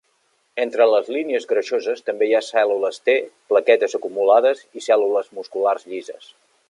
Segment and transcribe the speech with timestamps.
[0.61, 3.15] Entre les línies greixoses també hi ha cèl·lules T,
[3.53, 6.33] plaquetes acumulades i cèl·lules musculars llises.